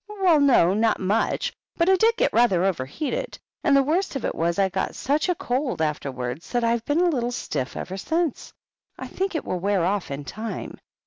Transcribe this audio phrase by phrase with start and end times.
[0.09, 1.53] "Well, no, not much.
[1.77, 5.29] But I did get rather overheated; and the worst of it was, I got such
[5.29, 8.51] a cold afterwards that I've been a little stiff ever since.
[8.97, 10.79] I think it will wear off in time.